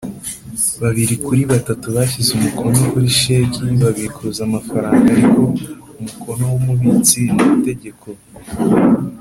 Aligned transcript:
Babiri 0.81 1.15
kuri 1.25 1.41
batatu 1.51 1.85
bashyize 1.95 2.29
umukono 2.33 2.77
kuri 2.91 3.07
sheki 3.19 3.63
babikuza 3.81 4.39
amafaranga 4.47 5.07
ariko 5.15 5.41
umukono 5.99 6.43
w’Umubitsi 6.51 7.19
ni 7.35 7.45
itegeko. 7.57 8.07